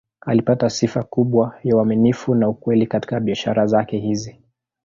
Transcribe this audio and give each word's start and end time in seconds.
Alipata 0.21 0.69
sifa 0.69 1.03
kubwa 1.03 1.59
ya 1.63 1.75
uaminifu 1.75 2.35
na 2.35 2.49
ukweli 2.49 2.87
katika 2.87 3.19
biashara 3.19 3.67
zake 3.67 3.97
hizi. 3.97 4.39